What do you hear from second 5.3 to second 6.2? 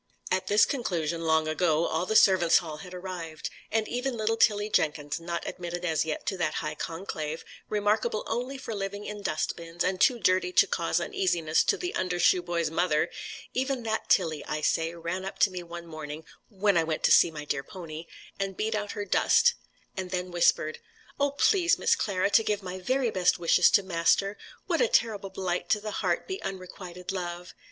admitted as